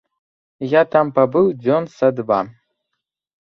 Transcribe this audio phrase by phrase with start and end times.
[0.71, 2.41] Я там пабыў дзён са два.